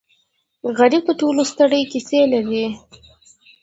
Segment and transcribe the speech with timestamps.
[0.77, 2.65] غریب د ټولو ستړې کیسې لري